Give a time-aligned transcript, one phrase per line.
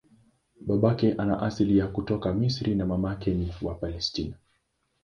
[0.61, 4.35] Babake ana asili ya kutoka Misri na mamake ni wa Palestina.